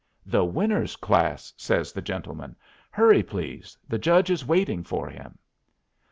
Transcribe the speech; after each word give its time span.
"The 0.25 0.43
Winners' 0.43 0.95
class," 0.95 1.53
says 1.57 1.91
the 1.93 2.01
gentleman. 2.01 2.55
"Hurry, 2.89 3.21
please; 3.21 3.77
the 3.87 3.99
judge 3.99 4.31
is 4.31 4.47
waiting 4.47 4.83
for 4.83 5.07
him." 5.11 5.37